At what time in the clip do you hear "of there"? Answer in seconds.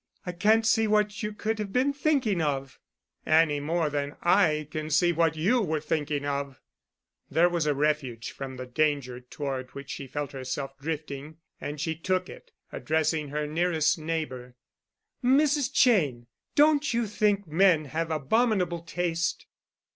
6.25-7.47